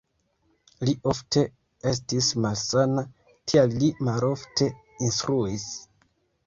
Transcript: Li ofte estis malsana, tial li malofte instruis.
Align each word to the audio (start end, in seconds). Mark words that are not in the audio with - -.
Li 0.87 0.95
ofte 1.11 1.43
estis 1.91 2.31
malsana, 2.47 3.05
tial 3.53 3.79
li 3.85 3.95
malofte 4.09 4.73
instruis. 5.09 5.71